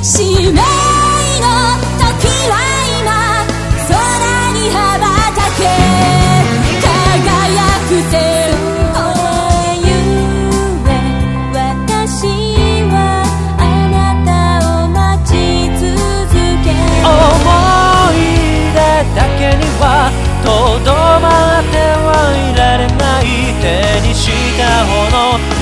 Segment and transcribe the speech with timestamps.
[0.00, 0.62] 使命の
[1.98, 2.54] 時は
[3.00, 3.10] 今
[3.88, 3.92] 空
[4.52, 5.04] に羽ば
[5.34, 5.66] たけ
[6.80, 8.14] 輝く世
[8.94, 9.02] 界
[11.52, 12.30] 私
[12.92, 12.94] は
[13.58, 13.60] あ
[13.90, 13.94] な
[14.24, 14.30] た
[14.84, 15.34] を待ち
[15.74, 15.82] 続
[16.62, 16.70] け
[17.02, 17.10] 思
[18.14, 18.16] い
[18.70, 18.78] 出
[19.16, 19.84] だけには
[20.44, 20.46] と
[20.84, 21.26] どま
[21.58, 21.74] って
[22.06, 22.06] は
[22.38, 23.26] いられない
[23.60, 23.64] 手
[24.06, 25.54] にした炎。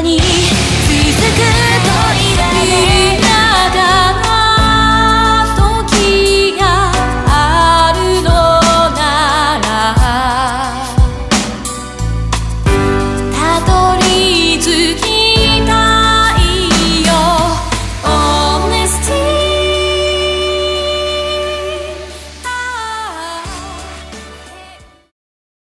[0.00, 1.67] に続く